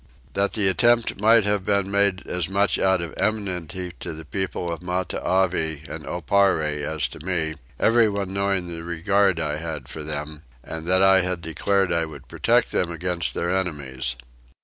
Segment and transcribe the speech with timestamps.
[0.33, 4.71] That the attempt might have been made as much out of enmity to the people
[4.73, 10.41] of Matavai and Oparre as to me, everyone knowing the regard I had for them,
[10.63, 14.15] and that I had declared I would protect them against their enemies.